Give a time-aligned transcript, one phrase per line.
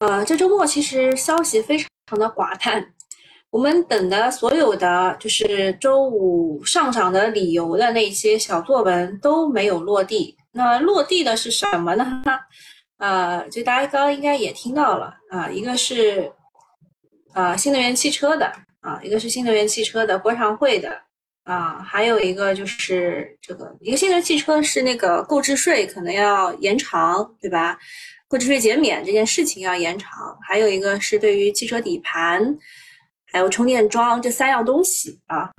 [0.00, 2.82] 呃，这周末其实消息非常的寡淡，
[3.50, 10.34] 我们等的所有的就是周五上涨的理由的那些小作文都没有落地。
[10.52, 12.22] 那落地的是什么呢？
[12.96, 16.32] 呃，就大家刚刚应该也听到了啊，一个是
[17.34, 20.98] 呃新能源汽车的啊，一个是新能源汽车的国常会的
[21.44, 27.78] 啊，还有一个就是这个一个新能源汽车是那个购置税可能要延长，对吧？
[28.30, 32.56] 购置税减免这件事情要延长，还有一个是对于汽车底盘，
[33.26, 35.50] 还有充电桩这三样东西啊，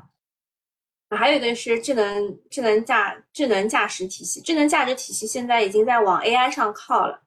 [1.10, 7.22] 还有一个是智能智能驾智能驾驶体系，智能驾驶体系现在已经在往 AI 上靠了，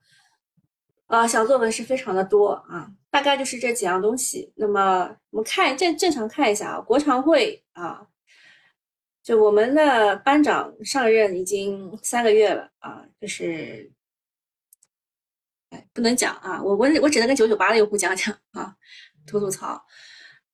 [1.08, 4.50] 呃，小作文是非常的多啊，大概就是这几样东西。
[4.56, 8.00] 那么我们看正正常看一下啊，国常会啊，
[9.22, 13.92] 就我们的班长上任已经三个月了啊，就是。
[15.92, 18.74] 不能讲啊，我我我只能跟九九八的用户讲讲啊，
[19.26, 19.82] 吐吐槽，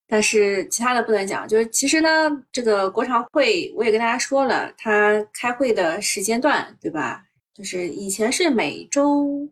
[0.07, 1.47] 但是其他的不能讲。
[1.47, 7.23] 就是其实呢，这个国常会我也跟大家说了，他开会的时间段，对吧？
[7.55, 9.49] 就是以前是每周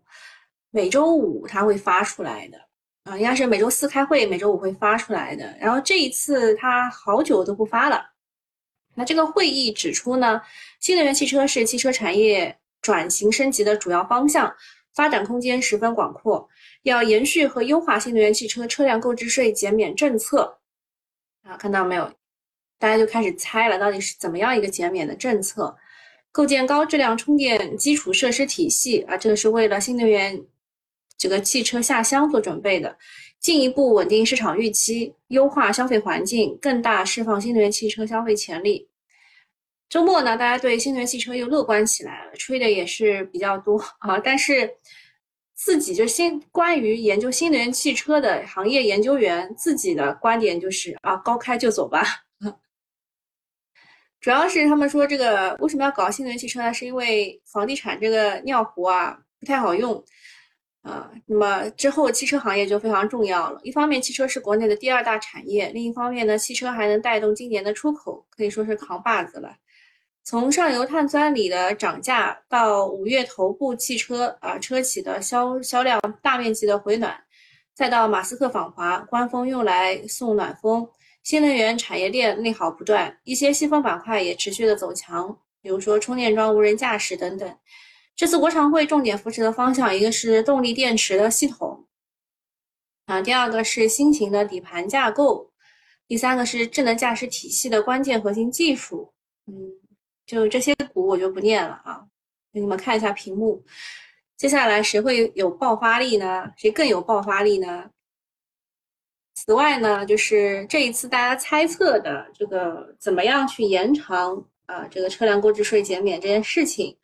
[0.70, 2.58] 每周五他会发出来的
[3.04, 5.56] 啊，应该是每周四开会，每周五会发出来的。
[5.60, 8.04] 然后这一次他好久都不发了。
[8.94, 10.40] 那这个会议指出呢，
[10.80, 14.52] 新能源汽车是汽车产业转型升级的主要方向。
[14.98, 16.48] 发展空间十分广阔，
[16.82, 20.58] 要延续和优化新能源汽车车辆购置税减免政策
[21.44, 22.12] 啊，看到没有？
[22.80, 25.76] 大家就开始猜了，到底是怎么样一个减免的政策？
[26.32, 30.44] 构建高质量充电基础设施体系啊，这个是为了新能源
[31.16, 32.98] 这个汽车下乡做准备的，
[33.38, 38.88] 进一步稳定市场预期，优化消费环境，更大释放新能源汽车消费潜力。
[39.88, 44.18] 周末呢，大家对新能源汽车又乐观起来了，吹的也是比较多啊。
[44.18, 44.70] 但是
[45.54, 52.04] 自己就新关于研究新能源汽车的行业研究员自己的观点就是啊，高开就走吧。
[54.20, 56.74] 主要是他们说这个为什么要搞新能源汽车呢？
[56.74, 60.04] 是因为房地产这个尿壶啊不太好用
[60.82, 61.10] 啊。
[61.24, 63.58] 那么之后汽车行业就非常重要了。
[63.62, 69.56] 一方面，汽车是国内的第二大产业；另一方面呢，汽车还能带动今年的出口，可以说是扛把子了。
[70.28, 77.18] 从上游碳酸锂的涨价到五月头部汽车啊车企的销销量大面积的回暖，
[77.74, 80.86] 再到马斯克访华，官方用来送暖风，
[81.22, 87.56] 新能源产业链利好不断，一些细分板块也持续的走强，比如说充电桩、无人驾驶等等。
[88.14, 91.86] 这次国常会重点扶持的方向，一个是动力电池的系统
[93.06, 95.50] 啊，第二个是新型的底盘架构，
[96.06, 99.14] 第三个是智能驾驶体系的关键核心技术，
[99.46, 99.87] 嗯。
[100.28, 102.04] 就这些股我就不念了啊，
[102.52, 103.64] 给你们看一下屏幕。
[104.36, 106.52] 接下来谁会有爆发力呢？
[106.58, 107.90] 谁更有爆发力呢？
[109.34, 116.94] 此外呢，就是这一次大家猜测的这个怎么样去延长啊这个车辆购置税减免这件事情，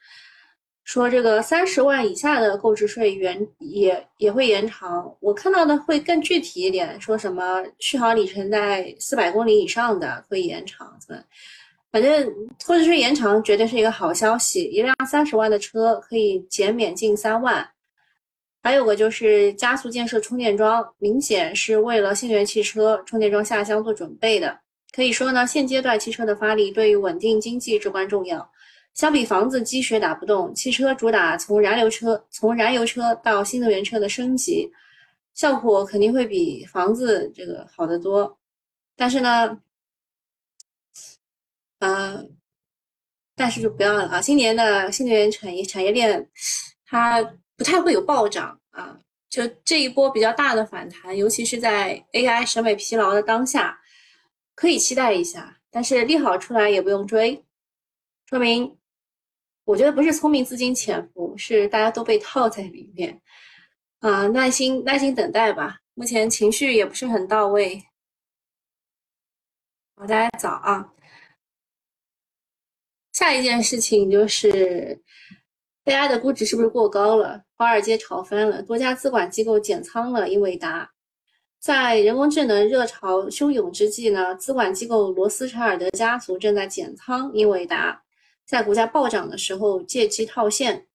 [0.84, 5.16] 说这个三十万以下的购置税延也也会延长。
[5.20, 11.24] 我看到的会更具体一点，说什么续航里程在四百公里以上的会延长，怎么？
[11.94, 12.28] 反正
[12.66, 14.64] 或者是延长，绝对是一个好消息。
[14.64, 17.64] 一辆三十万的车可以减免近三万。
[18.64, 24.58] 还有个就是加速建设充电桩，明显是为了新能源汽车充电桩下乡做准备的。
[24.92, 28.44] 可以说呢，现阶段汽车的发力对于稳定经济至关重要。
[28.94, 34.68] 相比房子积雪打不动，汽车主打从燃油车从燃油车到新能源车的升级，
[35.32, 38.36] 效果肯定会比房子这个好得多。
[38.96, 39.56] 但是呢。
[41.84, 42.18] 啊，
[43.36, 44.20] 但是就不要了啊！
[44.20, 46.30] 今年的新能源产业产业链，
[46.86, 47.22] 它
[47.56, 48.98] 不太会有暴涨啊。
[49.28, 53.78] 就这一波比较大的反弹，尤其是在 AI 审美疲劳的当下，
[54.54, 55.60] 可以期待一下。
[55.70, 57.44] 但是利好出来也不用追，
[58.26, 58.78] 说明
[59.64, 63.20] 我觉得不是聪明资金潜伏，是大家都被套在里面
[63.98, 64.26] 啊。
[64.28, 67.84] 耐心耐心等待吧，目前情绪也不是很到位。
[69.96, 70.92] 好，大家早啊。
[73.14, 75.00] 下一件事情就是
[75.84, 77.40] ，AI 的估值是不是过高了？
[77.56, 80.90] 华尔街炒翻了，多家资管机构减仓了英伟达。
[81.60, 88.02] 在人工智能热潮汹涌之际呢，资管机构罗斯柴尔德家族正在减仓英伟达，
[88.44, 90.88] 在股价暴涨的时候借机套现。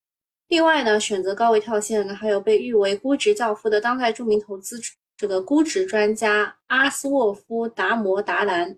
[0.50, 4.78] 另外呢，选择高位套现的还有被誉为估值教父的当代著名投资
[5.16, 8.78] 这个估值专家阿斯沃夫达摩达兰。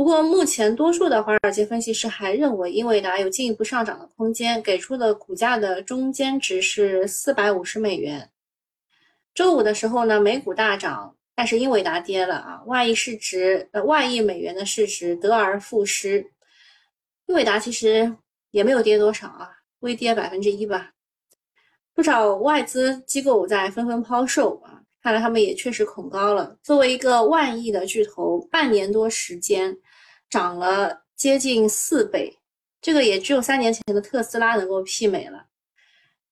[0.00, 8.30] 不过，目前多数的华尔街分析师还认为英伟达有进一步上涨的空间，给出的股价的中间值是四百五十美元。
[9.34, 16.26] 周五的时候呢，美股大涨，但是英伟达跌了啊，万亿市值呃万亿美元的市值得而复失。
[17.26, 18.10] 英伟达其实
[18.52, 19.50] 也没有跌多少啊，
[19.80, 20.92] 微跌百分之一吧。
[21.92, 26.56] 不少外资机构在纷纷抛售啊，看来他们也确实恐高了。
[26.62, 29.76] 作为一个万亿的巨头，半年多时间
[30.30, 32.38] 涨了接近四倍，
[32.80, 35.46] 这个也只有三年前的特斯拉能够媲美了。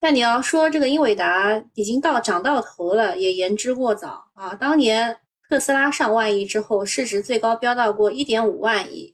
[0.01, 4.55] 但你要说这个英伟达已经到涨到头了，也言之过早啊。
[4.55, 5.19] 当年
[5.49, 9.13] 特斯拉上万亿之后，市值最高飙到过一点五万亿。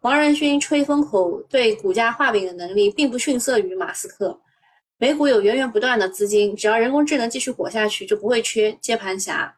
[0.00, 4.40] 黄仁勋吹风口对股价画饼的能力，并不逊色于马斯克。
[4.96, 9.54] 美股有源源不断的资金，只要人工智能继续火下去，就不会缺接盘侠。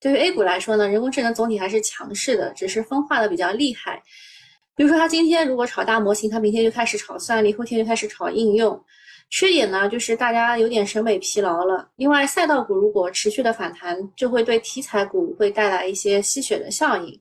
[0.00, 4.02] 对于 A 股来说呢，人工智能总体还是强势的，只是分化的比较厉害。
[4.76, 8.80] 比如说，它今天如果炒大模型，它明天就开始炒算力，后天就开始炒应用。
[9.30, 11.86] 缺点呢，就是大家有点审美疲劳了。
[11.96, 17.20] 另外，赛道股如果持续的反弹，就会对题材股会带来一些吸血的效应。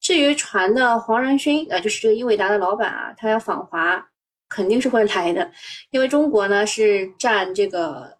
[0.00, 4.04] 至于传的黄仁勋，呃，就是这个英伟达的老板啊，他要访华，
[4.48, 5.50] 肯定是会来的，
[5.90, 8.14] 因为中国呢是占这个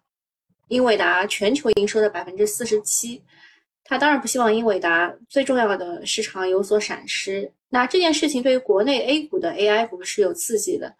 [0.69, 3.21] 英伟达全球营收的百分之四十七，
[3.83, 7.51] 他当然不希望英伟达最重要的市场有所闪失。
[7.69, 10.95] 那这件事情对于国内 A 股的 AI 股是有刺激的。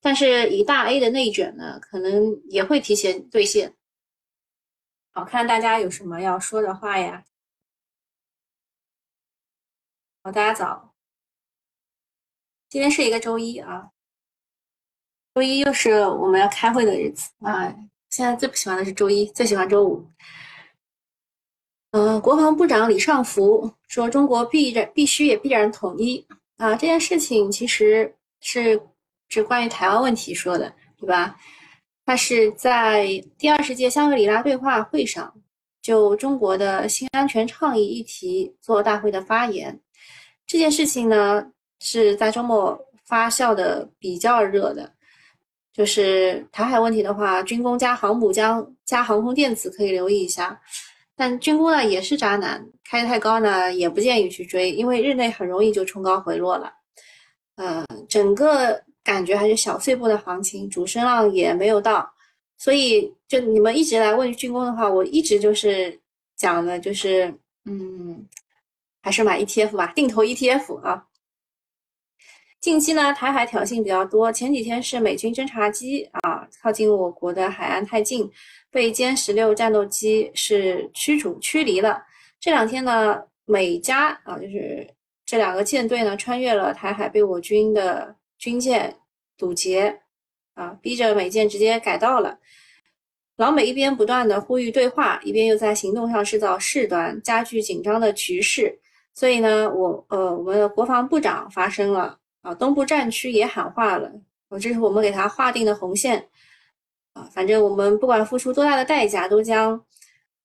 [0.00, 3.74] 但是以大 A 的内卷呢，可能也会提前兑现。
[5.12, 7.24] 好，看大家有什么要说的话呀？
[10.22, 10.94] 好，大家早。
[12.68, 13.90] 今天是一个周一啊，
[15.34, 17.74] 周一又是我们要开会的日子啊。
[18.10, 20.06] 现在最不喜欢的是周一，最喜欢周五。
[21.96, 26.26] 嗯，国防部长李尚福说，中国必然必须也必然统一
[26.56, 26.70] 啊。
[26.74, 28.80] 这件事情其实是。
[29.30, 31.34] 是关于台湾问题说的，对吧？
[32.04, 33.06] 他是在
[33.36, 35.34] 第二十届香格里拉对话会上，
[35.82, 39.80] 就中国的新安全倡议议题做大会的发言。
[40.46, 41.44] 这件事情呢，
[41.80, 44.92] 是在周末发酵的比较热的。
[45.72, 50.60] 就是台海问题的话，军工加航母加加航空电子可以留意一下。
[51.16, 56.72] 但军工呢也是渣男，开得太高呢也不建议去追，因为日内很容易就冲高回落了。
[57.56, 58.82] 呃，整个。
[59.04, 62.10] 感觉还是小碎步的行情，主升浪也没有到，
[62.56, 66.00] 所以就你们一直来问军工的话，我一直就是
[66.36, 67.30] 讲的就是，
[67.66, 68.26] 嗯，
[69.02, 71.04] 还是买 ETF 吧，定投 ETF 啊。
[72.64, 78.26] 近期呢，台海挑衅比较多，前几天是美军侦察机啊靠近我国的海岸太近，
[78.70, 82.02] 被歼十六战斗机是驱逐驱离了。
[82.40, 84.88] 这两天呢，美加啊就是
[85.26, 88.16] 这两个舰队呢穿越了台海，被我军的。
[88.38, 88.96] 军舰
[89.36, 90.00] 堵截
[90.54, 92.38] 啊，逼着美舰直接改道了。
[93.36, 98.74] 老美一边不断的呼吁对话，一边又在行动上制造事端，加剧紧张的局势。
[99.12, 104.06] 所以呢，我呃，我们的国防部长发声了啊，东部战区也喊话了，
[104.50, 106.28] 啊，这是我们给他划定的红线
[107.14, 109.82] 啊，反正我们不管付出多大的代价，都将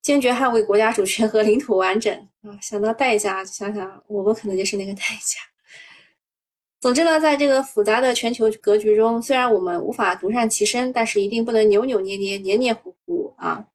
[0.00, 2.12] 坚决捍卫国家主权和领土完整
[2.42, 2.56] 啊。
[2.62, 5.38] 想到代价，想想我们可能就是那个代价。
[6.80, 13.66] 总之呢，在这个复杂的全球格局中，虽然我们无法独善其身，但是一定不能扭扭捏捏、黏黏糊糊啊。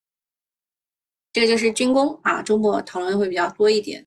[1.31, 4.04] 这个就是军工啊，周末讨论会比较多一点。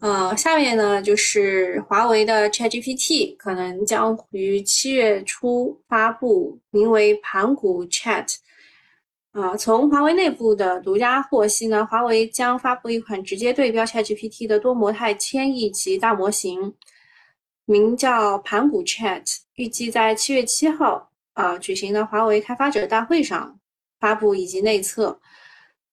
[0.00, 8.36] 呃，下面呢就是华为的 ChatGPT 可能将于七月初发布，名为盘古 Chat。
[9.32, 16.74] 啊，从华为内部的独家获悉呢，华为将发布一款直接对标 ChatGPT 的多模态千亿级大模型。
[17.64, 19.24] 名叫盘古 Chat，
[19.56, 23.58] 预计在七月七号啊举行的华为开发者大会上
[24.00, 25.20] 发布以及内测，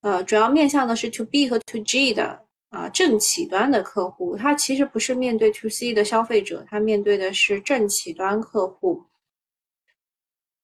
[0.00, 9.04] 呃，主要面向的是 To B 和 To G 的啊政企端的客户，他其实不是面对 To C 的消费者，他面对的是政企端客户。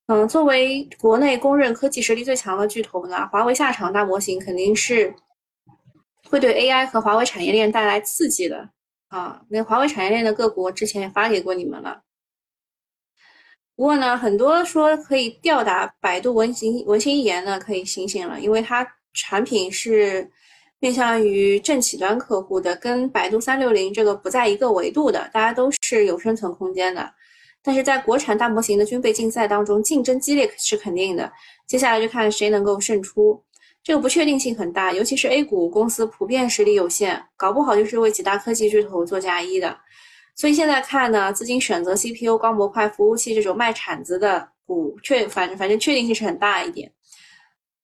[0.07, 5.15] 嗯，作为国内公认科技实力最强的巨头呢，华为下场大模型肯定是
[6.29, 8.69] 会对 AI 和华为产业链带来刺激的。
[9.07, 12.03] 啊，那华为产业链的个股之前也发给过你们了。
[13.75, 20.29] 不过呢，很多说可以吊打百度文心文心一言呢，可以醒醒了，因为它产品是
[20.83, 27.09] 面向于政企端客户的，跟百度三六零这个不在一个维度的，大家都是有生存空间的。
[27.61, 31.31] 但是在国产大模型的军备竞赛当中，竞争激烈是肯定的，
[31.65, 33.41] 接下来就看谁能够胜出。
[33.81, 39.77] 这个不确定性很大，尤其是 A 股公司普遍实力有限，搞不好就是为几大科技巨头做嫁衣的。
[40.35, 46.91] 所以现在看呢，资金选择 CPU、高模块、服务器这种卖铲子的股，确反正反正确定性是很大一点。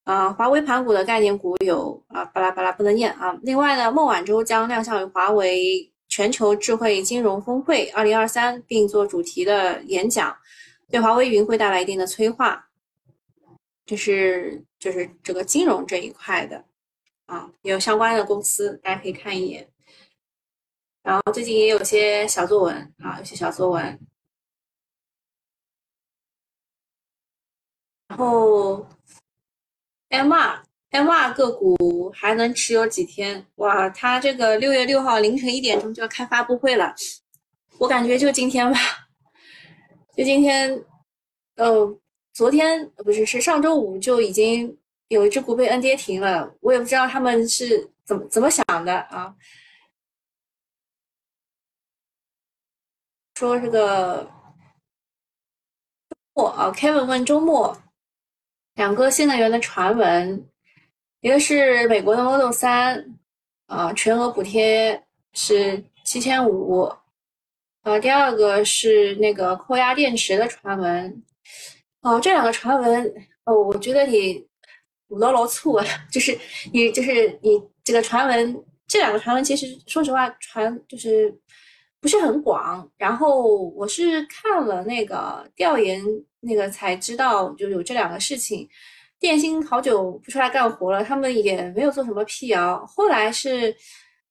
[0.10, 3.32] 啊，华为盘股的概念股有啊，巴拉巴拉不能念啊。
[3.44, 10.36] 另外呢，孟晚舟将亮相于华为全球智慧金融峰会二零二三，并做主题的演讲，
[10.90, 12.68] 对华为云会带来一定的催化。
[13.86, 16.66] 这是就是这个金融这一块的
[17.28, 19.70] 啊，有相关的公司大家可以看一眼。
[21.04, 24.00] 然后最近也有些小作文啊，有些小作文。
[28.08, 28.84] 然后。
[30.10, 33.46] M 二 M 二个股还能持有几天？
[33.56, 36.96] 哇，它这个六月六号凌晨一点钟就要开发布会了，
[37.78, 38.80] 我感觉就今天吧，
[40.18, 40.84] 就今天，
[41.56, 42.00] 呃，
[42.34, 44.76] 昨天不是是上周五就已经
[45.10, 49.36] 有一只股被 N 跌停了，我也不知道他们是怎么怎么想的啊。
[53.36, 54.24] 说这个
[56.10, 57.78] 周末啊，Kevin 问周末。
[58.80, 60.48] 两个新能源的传闻，
[61.20, 63.14] 一个是美国的 Model 三，
[63.66, 66.90] 啊，全额补贴是七千五，
[67.82, 71.24] 啊，第二个是那个扣押电池的传闻，
[72.04, 74.48] 哦，这两个传闻，哦，我觉得你
[75.10, 76.40] 五刀老粗啊，就是
[76.72, 81.38] 你就是你这个传闻，这两个传闻其实说实话传就是
[82.02, 86.04] 不是很广，然后我是看了那个调研。
[86.42, 88.66] 那个才知道就有这两个事情，
[89.20, 92.82] 电信好久不出来干活了，他们也没有做什么辟谣。
[92.86, 93.76] 后来是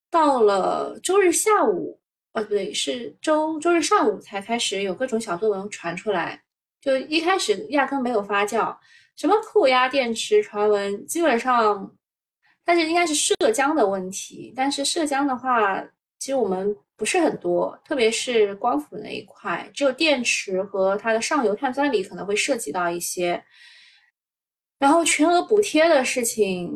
[0.09, 1.99] 到了周日下午，
[2.33, 6.41] 哦不对，是周周日上午才开始有各种小作文传出来，
[6.81, 8.75] 就一开始压根没有发酵。
[9.15, 11.95] 什么扣押电池传闻，基本上，
[12.65, 14.51] 但是应该是涉江的问题。
[14.55, 15.79] 但是涉江的话，
[16.17, 16.75] 其实我们。
[16.99, 23.41] 不是很多，特别是光伏那一块，只有电池和它的上游碳酸锂可能会涉及到一些。
[24.77, 26.71] 然后全额补贴的事情，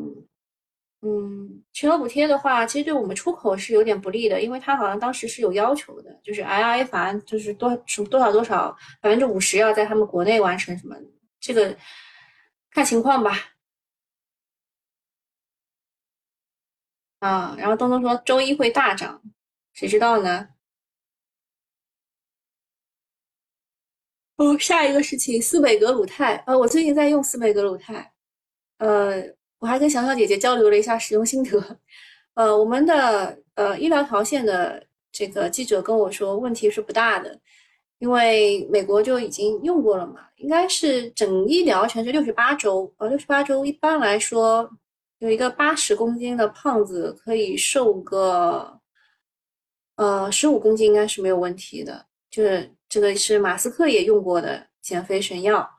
[1.02, 7.76] 嗯，全额补贴的话，其实对我们出口是有点不利的，因为它好像当时是有要求的，就是 IRA 法案就是多
[8.10, 10.96] 多少多少百分之五十要在他们国内完成什么，
[11.40, 11.76] 这个
[12.72, 13.38] 看情况吧。
[17.20, 19.22] 啊，然后东东说周一会大涨。
[19.74, 20.50] 谁知道呢？
[24.36, 26.44] 哦，下一个事情，斯美格鲁肽。
[26.48, 28.14] 呃，我最近在用斯美格鲁肽。
[28.78, 29.24] 呃，
[29.60, 31.80] 我还跟小小姐姐交流了一下使用心得。
[32.36, 37.40] 呃，我们的呃医疗条线的这个记者跟我说，问题是不大的，
[38.00, 40.28] 因为美国就已经用过了嘛。
[40.38, 42.94] 应该是整医疗全是六十八周。
[42.98, 44.70] 呃，六十八周一般来说，
[45.20, 48.80] 有一个八十公斤的胖子可以瘦个。
[49.96, 55.70] 呃，十五公斤应该是没有问题的，就是这个是马斯克也用过的减肥神药。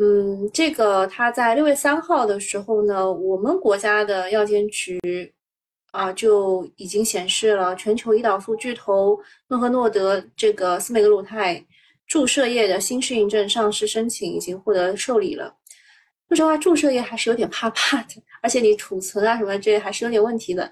[0.00, 5.00] 嗯，这个他在六月三号的时候呢，我们国家的药监局
[5.90, 9.18] 啊就已经显示了全球胰岛素巨头
[9.48, 11.62] 诺和诺德这个斯美格鲁肽
[12.06, 15.54] 注射液的新适应症上市申请已经获得受理了。
[16.28, 20.70] 说实话，注射液还是有点怕怕的，而且你储存啊什么这还是有点问题的。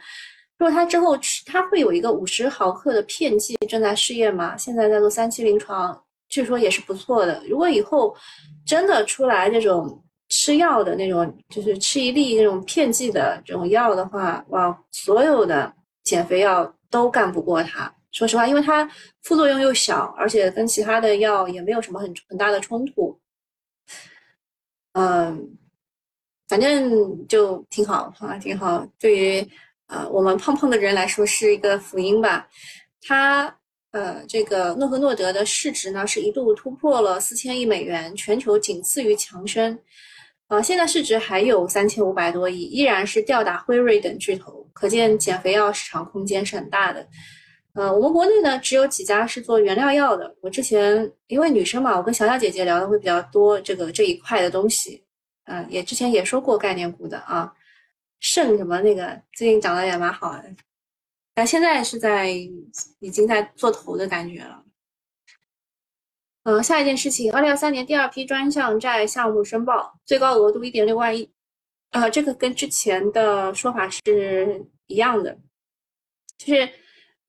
[0.59, 4.57] 如果它之后吃它会有一个五十毫克的片剂正在试验嘛？
[4.57, 7.43] 现在在做三期临床，据说也是不错的。
[7.49, 8.17] 如果以后
[8.65, 15.73] 真的出来这种吃药的那种，就是吃一粒那种片剂的这种药的话，哇，所有的
[16.05, 17.93] 减肥药都干不过它。
[18.13, 18.91] 说实话，因为它
[19.25, 23.17] 副作用又小，而且跟其他的药也没有什么很很大的冲突。
[24.95, 25.59] 嗯，
[26.49, 28.87] 反正就挺好啊，挺好。
[28.99, 29.47] 对于
[29.87, 32.49] 啊，我们胖胖的人来说是一个福音吧。
[33.03, 33.55] 它
[33.93, 39.79] 呃，这个诺和诺德的市值呢是一度突破了四千亿美元，全球仅次于强生。
[40.49, 44.69] 呃，现在市值还有三千五百多亿，依然是吊打辉瑞等巨头。
[44.73, 47.07] 可见减肥药市场空间是很大的。
[47.75, 50.35] 呃，我们国内呢只有几家是做原料药的。
[50.43, 55.03] 我之前因为女生嘛，我跟小小姐姐聊的会比较多，这个这一块的东西。
[55.47, 57.51] 嗯，也之前也说过概念股的啊。
[58.21, 60.55] 肾什么那个最近涨得也蛮好的，
[61.35, 62.29] 但现在是在
[62.99, 64.63] 已经在做头的感觉了。
[66.45, 71.31] 嗯，下一件事情，二零二三年第二批专项债项目申报，最高额度一点六万亿。
[71.91, 75.39] 啊，这个跟之前的说法是一样的，
[76.37, 76.69] 就是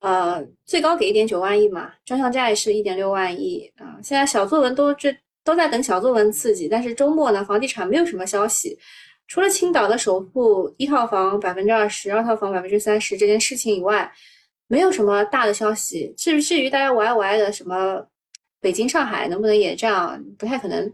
[0.00, 3.98] 呃最高给一点九万亿嘛，专项债是一点六万亿啊。
[4.02, 8.78] 现在小作文都这都在等小作文刺激，但是周末呢，房地产没有什么消息。
[9.28, 14.10] 除了青岛的首付一套房百分之二十二套房百分之三十这件事情以外，
[14.66, 16.12] 没有什么大的消息。
[16.16, 18.04] 至至于大家玩玩的什么
[18.60, 20.92] 北京、上海能不能也这样，不太可能。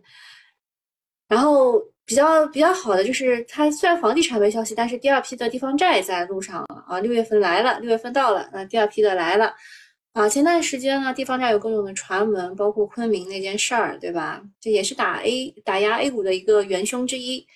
[1.29, 9.55] 然后比较比较好的就是，它虽然房地产没消息，但是第二批的地方债在路上了啊，六月份来了，六月份到了，那第二批的来了
[10.12, 10.29] 啊。
[10.29, 14.43] 前段时间呢，地方债有各种的传闻，包括昆明那件事儿，对吧？
[14.61, 17.47] 这也是打 A 打压 A 股的一个元凶之一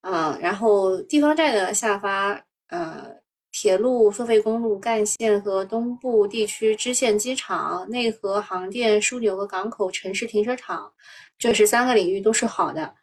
[0.00, 0.38] 啊。
[0.40, 3.16] 然后地方债的下发，呃，
[3.52, 10.92] 铁路、收费公路干线和东部地区支线机场、内河航电枢纽和港口、城市停车场，
[11.38, 12.94] 这是三个领域都是好的。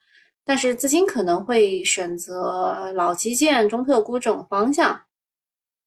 [0.45, 5.01] 但是资金可能会选择老基建、中特估这种方向。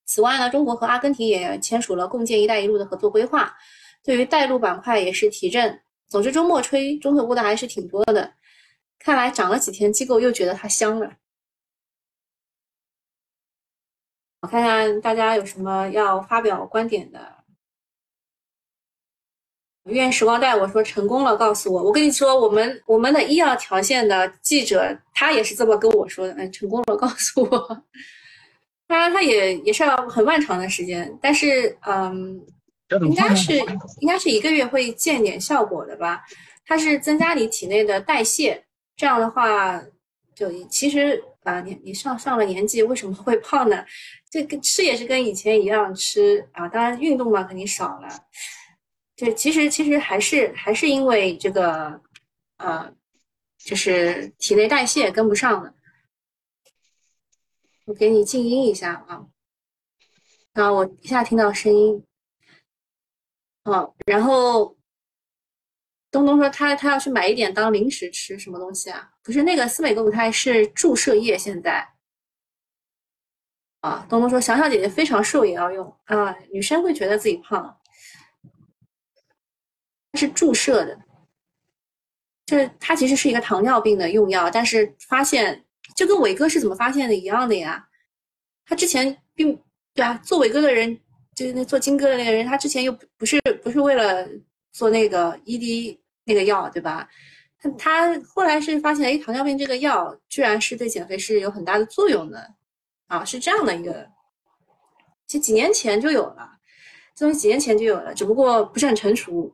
[0.04, 3.54] 此外呢，中国和阿根廷也签署了共建“一带一路”的合作规划，
[4.02, 5.78] 对于带路板块也是提振。
[6.08, 8.32] 总之，周末吹中特估的还是挺多的。
[8.98, 11.16] 看来涨了几天，机构又觉得它香了。
[14.40, 17.38] 我看看大家有什么要发表观点的。
[19.84, 21.82] 愿时光带我说成功了，告诉我。
[21.82, 26.34] 我跟你说，我们我们的医药条线的记者，他也是这么跟我说的。
[26.34, 27.84] 嗯，成功了，告诉我。
[28.86, 32.38] 当然，他也也是要很漫长的时间，但是嗯，
[33.00, 33.56] 应该是
[34.00, 36.22] 应该是一个月会见点效果的吧。
[36.66, 38.66] 它是增加你体内的代谢，
[38.98, 39.80] 这样的话，
[40.34, 43.86] 就其实啊，你你上上了年纪为什么会胖呢？
[44.28, 48.08] 这跟吃也是跟以前一样吃啊，当然运动嘛肯定少了。
[49.14, 52.00] 就其实其实还是还是因为这个，
[52.56, 52.92] 呃，
[53.58, 55.72] 就是体内代谢跟不上了。
[57.86, 59.24] 我给你静音一下啊，
[60.54, 62.04] 啊，我一下听到声音。
[63.62, 64.76] 哦，然后
[66.10, 69.10] 东东说他他要去买一点当零食吃，什么东西啊？
[69.22, 71.86] 不是那个斯美格舞肽是注射液，现在。
[73.80, 77.76] 啊，东东说小小姐姐非常瘦也要用啊，女生会觉得自己胖。
[80.14, 80.98] 是注射的，
[82.46, 87.86] 就是它其实是一个糖尿病的用药，但是发现就跟伟哥是怎么发现的一样的呀。
[88.64, 89.56] 他之前并
[89.94, 90.98] 对啊，做伟哥的人
[91.36, 94.26] 就是那做金哥的那个人，他之前又不是不是为了
[94.72, 95.96] 做那个 ED
[96.28, 97.08] 那个药，对吧？
[97.60, 102.54] 他他后来是发现，哎，糖尿病这个药居然是对减肥是有很大的作用的
[103.08, 104.08] 啊，是这样的一个，
[105.26, 106.48] 其实几年前就有了，
[107.16, 109.52] 这东西几年前就有了，只不过不是很成熟。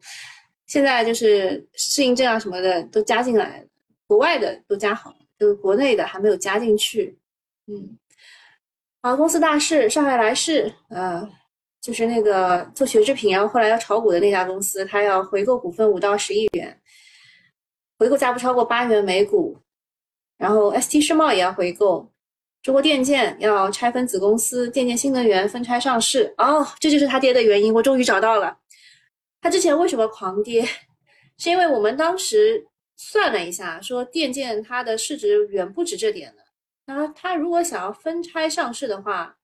[0.66, 3.64] 现在就是适应症啊什么的都加进来，
[4.06, 7.18] 国外的都加好，就是国内的还没有加进去。
[7.66, 7.96] 嗯，
[9.00, 11.26] 好，公司大事，上海来世，呃，
[11.84, 16.80] 就是那个做学制品，然后后来要炒股的那家公司，它要回购股份五到十亿元，
[17.98, 19.54] 回购价不超过八元每股。
[20.38, 22.10] 然后 ST 世贸也要回购，
[22.62, 26.32] 中国电建要拆分子公司电建新能源分拆上市。
[26.38, 28.56] 哦，这就是它跌的原因，我终于找到了。
[29.42, 30.66] 它之前为什么狂跌？
[31.36, 32.66] 是因为我们当时
[32.96, 36.42] 算了一下，说电建它的市值远不止这点的。
[36.86, 39.36] 那它如果想要分拆上市的话，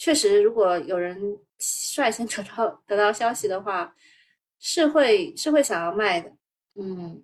[0.00, 3.94] 确实，如果有人率先得到得到消息的话，
[4.58, 6.32] 是会是会想要卖的。
[6.74, 7.22] 嗯，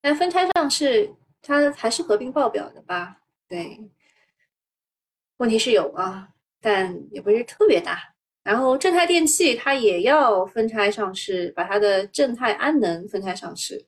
[0.00, 3.18] 但分拆上市，它还是合并报表的吧？
[3.46, 3.78] 对，
[5.36, 6.26] 问题是有啊，
[6.58, 8.14] 但也不是特别大。
[8.42, 13.84] 然后正泰电器它也要分拆上市，把它的正泰安能分拆上市。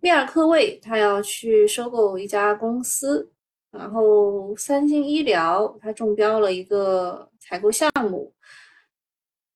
[0.00, 3.32] 密尔科卫它要去收购一家公司，
[3.76, 8.32] 然后三星医疗它中标了一个采购项目。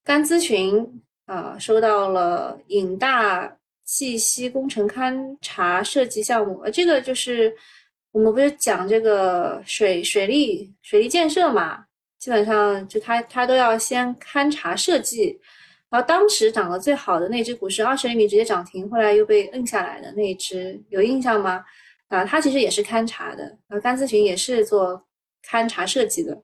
[0.05, 0.85] 甘咨询
[1.27, 7.55] 啊收到了引大气息工程勘察设计项目，呃，这个就是
[8.13, 11.85] 我们不是讲这个水水利水利建设嘛。
[12.19, 15.39] 基本上就他他都要先勘察设计，
[15.89, 21.65] 然后当时涨得最好的那只股是二十厘米直接涨停，后来又被摁下来的那一只有印象吗？
[22.09, 25.07] 啊，它其实也是勘察的，啊，甘咨询也是做
[25.47, 26.43] 勘察设计的，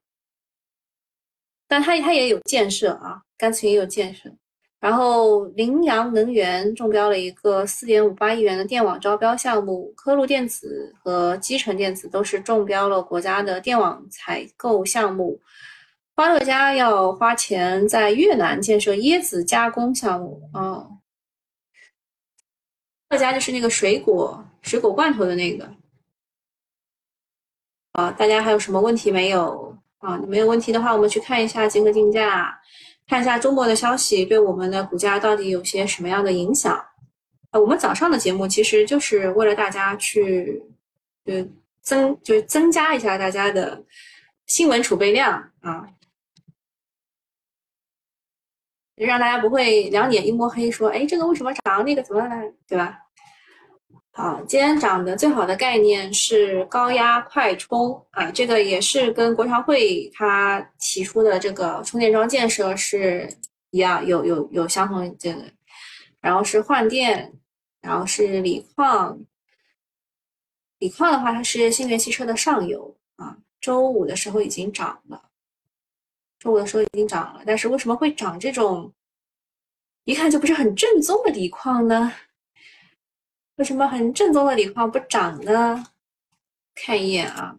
[1.66, 4.31] 但它它也有建设啊，甘咨询也有建设。
[4.79, 15.40] 然后羚羊能源中标了一个四点五八亿元的电网招标项目，科路电子和基成电子都是中标了国家的电网采购项目。
[16.14, 20.98] 花乐家要花钱在越南建设椰子加工项目哦，
[23.09, 25.72] 乐家就是那个水果水果罐头的那个
[27.92, 28.11] 啊。
[28.11, 30.18] 大家还有什么问题没有啊？
[30.27, 32.61] 没有问题的话，我们去看一下结合竞价。
[33.07, 36.83] 看一下周末的消息对我们的股价到底有些什么样的影响？
[37.50, 40.62] 呃，我们早上的节目其实就是为了大家去，
[41.27, 41.46] 呃，
[41.83, 43.85] 增就是增加一下大家的
[44.46, 45.87] 新闻储备量啊，
[48.94, 53.03] 让大家不会两眼一摸黑说，哎，这个为什么涨，那个怎么了，对吧？
[54.16, 58.00] 好，今天涨的最好的概念是高压快充。
[58.12, 63.29] 啊，这个也是跟国常会它提出的这个充电桩建设是
[63.70, 65.42] 一样，有有有相同这个，
[66.20, 67.33] 然后是换电，
[67.81, 69.18] 然后是锂矿，
[70.79, 75.20] 锂矿的话它是新能源汽车的上游啊，周五的时候已经涨了，
[76.38, 78.92] 周五的时候已经涨了，但是为什么会涨这种
[80.05, 82.12] 一看就不是很正宗的锂矿呢？
[83.56, 85.86] 为什么很正宗的锂矿不涨呢？
[86.74, 87.56] 看一眼啊，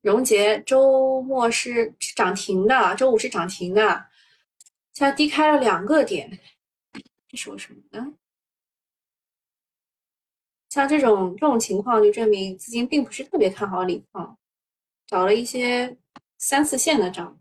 [0.00, 4.06] 荣捷周末是涨停的，周五是涨停的，
[4.94, 6.38] 现在低开了两个点，
[7.28, 8.14] 这是为什么呢？
[10.70, 14.38] 像这种这种情况，就证明资金并不是特别看好锂矿，
[15.06, 15.98] 找了一些
[16.38, 17.38] 三四线的涨。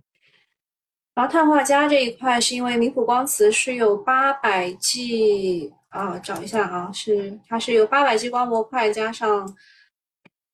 [1.13, 5.73] 然后碳化镓这一块，是因为明普光磁是有八百 G。
[5.91, 9.56] 啊，找一下啊，是它是有八百 G 光模块加上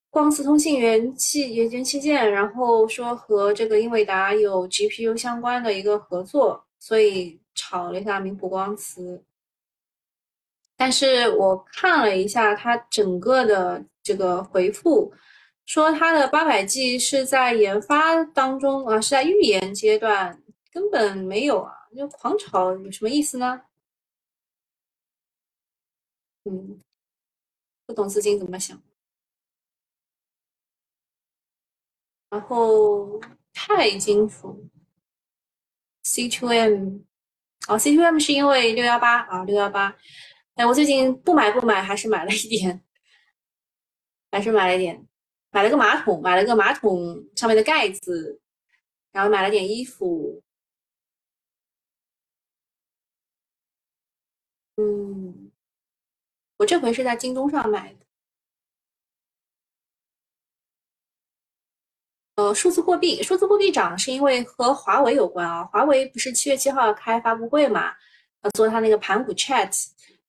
[0.09, 9.23] 光磁通信元器元元器件，然后说和这个英伟达有 GPU 相关的一个合作，所以炒了一下明普光磁。
[10.75, 15.13] 但是我看了一下它整个的这个回复，
[15.67, 20.41] 说它的八百 G 是在研发当中啊，是在预研阶段，
[20.73, 23.61] 根本没有啊，就狂炒有什么意思呢？
[26.47, 26.81] 嗯，
[27.85, 28.81] 不懂资金怎么想。
[32.29, 33.19] 然后
[33.53, 34.69] 钛金属
[36.03, 37.03] ，C2M，
[37.67, 39.93] 哦，C2M 是因为六幺八啊，六幺八。
[40.55, 42.83] 哎，我最近不买不买，还是买了一点，
[44.31, 45.05] 还是买了一点，
[45.51, 48.39] 买了个马桶，买了个马桶上面的盖子，
[49.11, 50.41] 然后买了点衣服。
[54.77, 55.51] 嗯。
[56.57, 57.99] 我这回是在京东上买的，
[62.35, 65.63] 呃，数字货币，数字货币涨是因为和华为有关啊。
[65.65, 67.93] 华为不是七月七号要开发布会嘛，
[68.41, 69.71] 要做它那个盘古 Chat，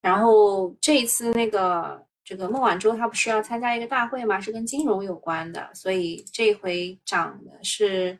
[0.03, 8.19] 然后这一次那个这个孟晚舟她不是要参加一个大会嘛，是跟金融有关的，所以这回涨的是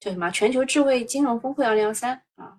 [0.00, 0.30] 叫什么？
[0.30, 2.58] 全球智慧金融峰会二零二三啊，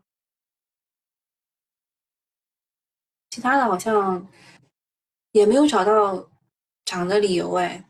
[3.32, 4.28] 其他的好像。
[5.32, 6.30] 也没有找到
[6.86, 7.86] 涨的理由哎。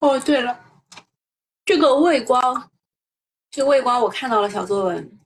[0.00, 0.84] 哦，对了，
[1.64, 2.70] 这个魏光，
[3.50, 5.18] 这个魏光我看到了小作文，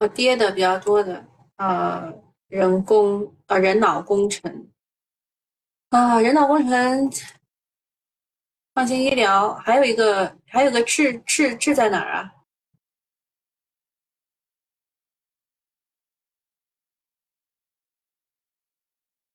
[0.00, 1.24] 我跌的比较多的，
[1.56, 2.12] 呃，
[2.48, 4.68] 人工呃人脑工程，
[5.90, 7.10] 啊，人脑工程。
[8.74, 12.30] 创新医疗还有一个，还有个智智智在哪儿啊？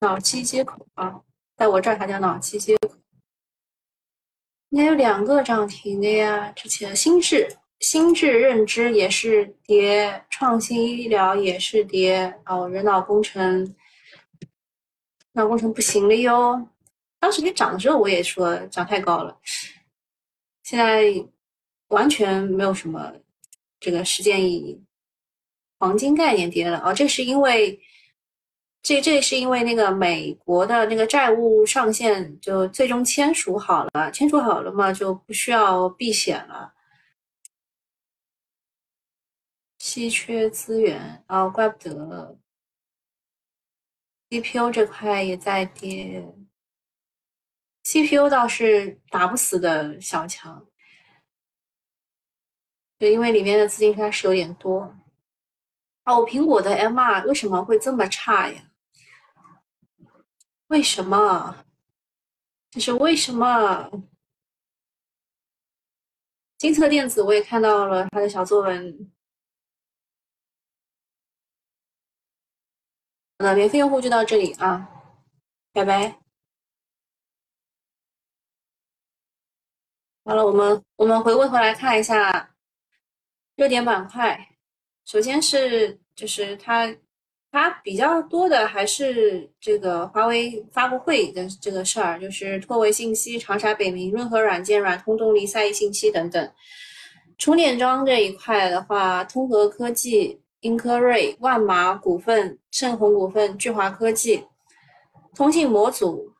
[0.01, 1.23] 脑机接口啊，
[1.55, 2.93] 在我这儿它叫脑机接口。
[4.69, 13.75] 应该有两个涨停的呀，之前心智心智认知也是跌，创新医疗也是跌，哦，人脑工程，
[15.31, 16.69] 脑工程不行了哟。
[17.19, 19.41] 当时你涨的时候，我也说涨太高了。
[20.67, 21.01] 现在
[21.87, 23.13] 完全没有什么
[23.79, 24.83] 这个实践意义。
[25.79, 27.79] 黄金概念跌了哦，这是因为
[28.81, 36.73] 这这是因为那个美国的那个债务上限就最终签署好了，签署好了嘛，就不需要避险了。
[39.79, 42.37] 稀缺资源哦，怪不得
[44.29, 46.27] CPU 这块也在跌。
[47.87, 50.67] CPU 倒是打不死的小强，
[52.97, 54.93] 对，因为里面的资金开始有点多。
[56.03, 58.71] 哦，苹果的 MR 为什么会这么差呀？
[60.67, 61.63] 为什么？
[62.71, 63.89] 这是为什么？
[66.57, 69.09] 金策电子我也看到了他的小作文。
[73.39, 74.89] 好的，免费用户就到这里啊，
[75.71, 76.26] 拜拜。
[80.27, 82.49] 好了，我们我们回过头来看一下
[83.55, 84.37] 热点板块。
[85.05, 86.93] 首先是就是它
[87.49, 96.51] 它比较多的还是这个华为发布会的这个事儿，就是拓维信息、长沙北明、润和软件、软通动力、赛义信息等等。
[97.37, 104.43] 充电桩这一块的话，通和科技、英科瑞、万马股份、盛虹股份、聚华科技、
[105.33, 106.33] 通信模组。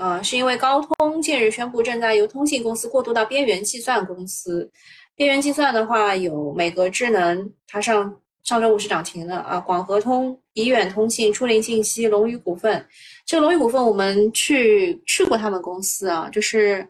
[0.00, 4.68] 呃，是因为高通近日宣布正在由通信公司过渡到边缘计算公司。
[5.14, 9.60] 边缘计算的话，有美格智能，它上上周五是涨停的啊。
[9.60, 12.82] 广和通、怡远通信、初林信息、龙宇股份。
[13.26, 16.88] 这龙宇股份我们去去过他们公司啊，就是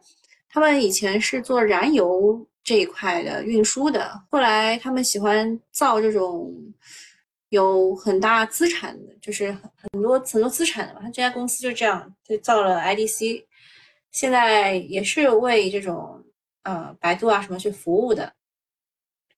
[0.48, 6.54] 他们以前是做燃油这一块的运输的，后来他们喜欢造这种
[7.50, 11.00] 有很大资产的，就是很很多很多资产的嘛。
[11.02, 13.44] 他这家公司就这样就造了 IDC，
[14.10, 16.24] 现在也是为这种
[16.64, 18.32] 呃百度啊什么去服务的。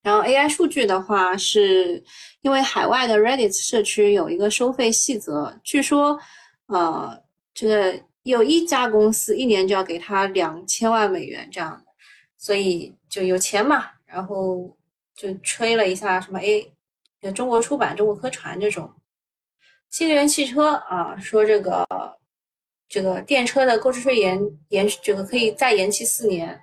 [0.01, 2.03] 然后 AI 数据的话，是
[2.41, 6.19] 因为海外的 Reddit 社区有一个收费细则，据说。
[6.67, 7.21] 呃，
[7.53, 11.91] 这个有一家公司一年就要给他两千万美元这样的，
[12.37, 14.75] 所以就有钱嘛，然后
[15.13, 16.73] 就吹了一下什么 A，
[17.31, 18.91] 中国出版、中国科传这种。
[19.89, 21.87] 新能源汽车啊，说这个
[22.89, 26.59] 这个电车的购置税延延这个可以再延期四年，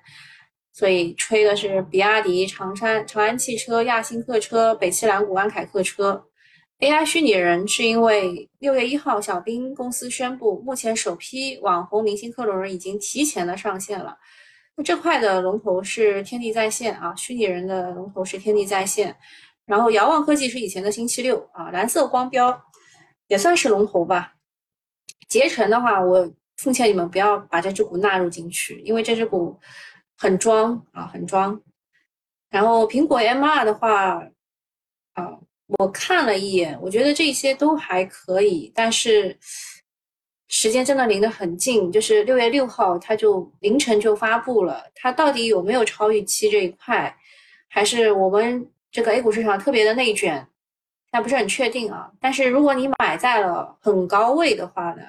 [0.73, 6.25] 所以吹的是比亚迪、长山、长安汽车、亚星客车、北汽蓝谷、安凯客车。
[6.81, 14.17] AI 虚拟人是因为六月一号，小冰公司宣布，目前首批网红明星克隆人已经提前的上线了。
[14.77, 19.15] 那这块的龙头是天地在线啊，虚拟人的龙头是天地在线。
[19.71, 22.61] 然后遥望科技是以前的星期六啊，蓝色光标
[23.29, 24.35] 也算是龙头吧。
[25.29, 29.57] 捷成的话，我奉劝你们不要把这只股纳入进去，因为这只股
[30.19, 31.61] 很装啊，很装。
[32.51, 34.23] 然后苹果 MR 的话，
[35.13, 35.39] 啊。
[35.79, 39.39] 我看了一眼，我觉得这些都还可以，但是
[40.49, 47.17] 时间真的离得很近，就是六月六号，它就凌晨就发布了，它到底有没有超预期这一块，
[47.69, 50.47] 还是我们这个 A 股市场特别的内卷，
[51.13, 52.11] 那不是很确定啊。
[52.21, 55.03] 但是如果你买在了很高位的话呢，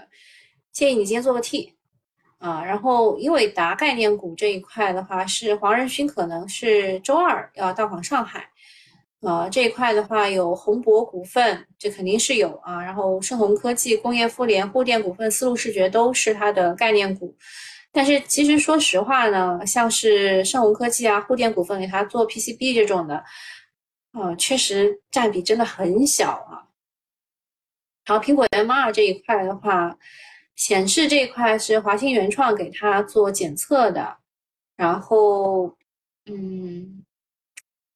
[0.72, 1.74] 建议你今天做个 T
[2.38, 2.64] 啊。
[2.64, 8.48] 然后英伟达概念股这一块的话，是黄仁勋可能是周二要到访上海。
[9.22, 12.84] 呃，这一块的话有宏博股份，这肯定是有啊。
[12.84, 17.36] 然后盛虹科技、工业富联、沪电股份、丝路视觉都是它的概念股。
[17.92, 23.24] 但是其实说实话呢，像是盛虹科技啊、沪电股份给它做 PCB 这种的，
[24.12, 26.68] 啊，确实占比真的很小啊。
[28.06, 29.98] 然后苹果 M2 这一块的话，
[30.56, 34.18] 显示这一块是华星原创给它做检测的，
[34.76, 35.78] 然后
[36.26, 37.04] 嗯。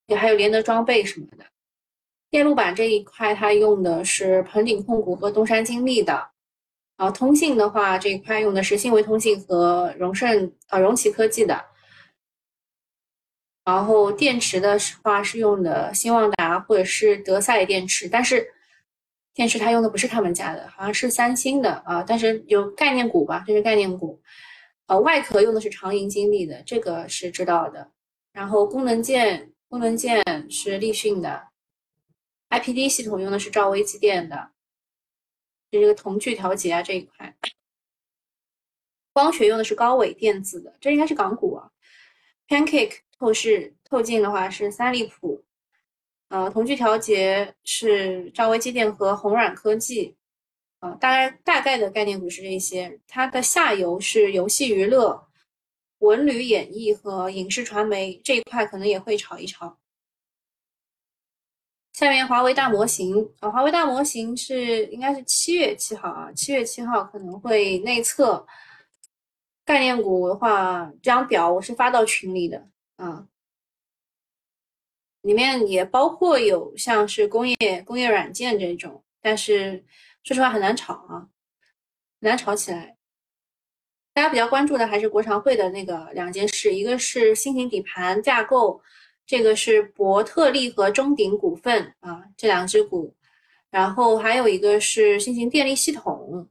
[0.07, 1.43] 也还有联德装备什么的，
[2.29, 6.29] 电路板这一块它用的是鹏鼎控股和东山精密的，
[6.95, 11.65] 然后通信的话这一块用的是信维通信和荣盛呃荣奇科技的，
[13.65, 18.47] 然后电池的话是用的新旺达或者是德赛电池，但是
[19.33, 24.21] 电池它用的不是他们家的，好像是三星的啊，但是有概念股吧，这是概念股，
[24.85, 27.91] 呃外壳用的是长盈精密的，这个是知道的，
[28.31, 29.51] 然后功能键。
[29.67, 31.47] 功能键是立讯的
[32.49, 34.51] ，IPD 系统用的是兆微机电的，
[35.69, 37.35] 就这个瞳距调节啊这一块，
[39.11, 41.71] 光学用的是高伟电子的，这应该是港股啊。
[42.47, 45.43] Pancake 透视透镜的话是三利普，
[46.29, 50.15] 呃，瞳距调节是兆微机电和宏软科技，
[50.79, 55.27] 呃，大概大概的概念股是这些，它的下游是游戏娱乐。
[55.99, 59.77] 文旅演艺和影视传媒这一块可能也会炒一炒。
[61.93, 68.45] 下面华为大模型啊，华为大模型是应该是七月七号啊，七月七号可能会内测。
[69.63, 73.27] 概念股的话，这张表我是发到群里的啊，
[75.21, 79.83] 里面也包括有像是工业工业软件这种，但是
[80.23, 81.27] 说实话很难炒啊，
[82.19, 82.97] 难炒起来。
[84.13, 88.81] 大家比较关注的还是国常会的那个两件事，一个是新型底盘架构，
[89.25, 93.13] 这个是博特利和中鼎股份啊这两只股，
[93.69, 96.47] 然后还有一个是新型电力系统，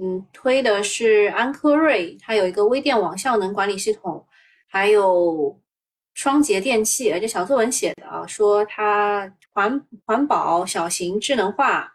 [0.00, 4.26] 嗯，推的是安科瑞，它有一个微电网效能管理系统，
[4.66, 5.56] 还有
[6.16, 11.92] 双节电器，而且小作文写的啊，说它环环保、小型、智能化，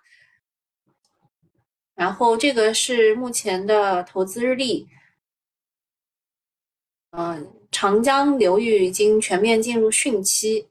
[1.95, 4.87] 然后这个是目前的投资日历。
[7.09, 10.69] 嗯，长江流域已经全面进入汛期。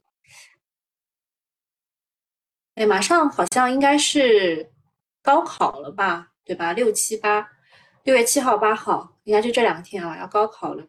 [2.76, 4.72] 哎，马上好像应该是
[5.22, 6.28] 高考了吧？
[6.44, 6.72] 对吧？
[6.72, 7.50] 六七八，
[8.04, 10.86] 六月七号、八号，应该就这两天啊，要高考了。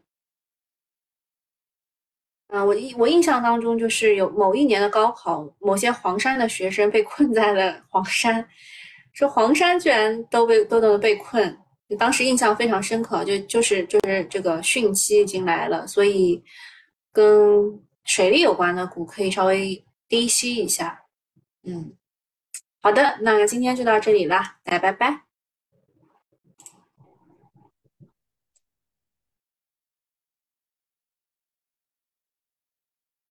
[2.52, 8.46] 啊，我印我印象当中就是有某一年的高考，某些黄山的学生被困在了黄山，
[9.14, 11.58] 说黄山居然都被都能被困。
[11.98, 16.42] 当时印象非常深刻，就就是就是这个汛期已经来了，所以
[17.10, 21.00] 跟水利有关的股可以稍微低吸一下。
[21.64, 21.94] 嗯，
[22.82, 25.22] 好的，那今天就到这里啦，大家拜拜。